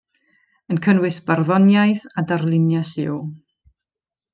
Yn 0.71 0.79
cynnwys 0.85 1.19
barddoniaeth 1.29 2.09
a 2.21 2.27
darluniau 2.33 2.91
lliw. 2.93 3.23